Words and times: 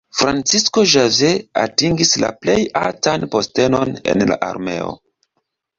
Francisco 0.19 0.83
Javier 0.93 1.35
atingis 1.65 2.15
la 2.25 2.33
plej 2.41 2.57
altan 2.85 3.29
postenon 3.37 3.95
en 4.15 4.31
la 4.33 4.41
armeo. 4.53 4.95